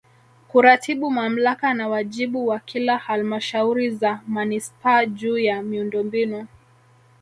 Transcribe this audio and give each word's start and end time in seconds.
Kuratibu 0.47 1.11
Mamlaka 1.11 1.73
na 1.73 1.87
wajibu 1.87 2.47
wa 2.47 2.59
kila 2.59 2.97
Halmashauri 2.97 3.89
za 3.89 4.19
Manispaa 4.27 5.05
juu 5.05 5.37
ya 5.37 5.61
miundombinu 5.63 6.47